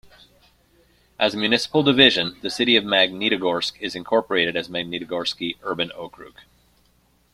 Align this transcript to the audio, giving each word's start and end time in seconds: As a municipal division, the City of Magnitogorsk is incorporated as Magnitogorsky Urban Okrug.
As 1.19 1.35
a 1.35 1.37
municipal 1.37 1.83
division, 1.83 2.39
the 2.41 2.49
City 2.49 2.75
of 2.75 2.83
Magnitogorsk 2.83 3.73
is 3.81 3.93
incorporated 3.93 4.55
as 4.57 4.67
Magnitogorsky 4.67 5.57
Urban 5.61 5.89
Okrug. 5.91 6.37